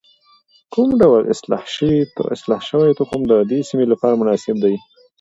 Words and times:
کوم 0.73 0.89
ډول 1.01 1.23
اصلاح 2.35 2.63
شوی 2.79 2.91
تخم 2.99 3.21
د 3.27 3.33
دې 3.49 3.59
سیمې 3.69 3.85
لپاره 3.91 4.19
مناسب 4.21 4.55
دی؟ 4.63 4.75